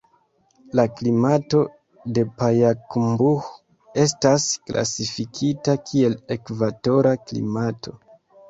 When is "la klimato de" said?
0.77-2.23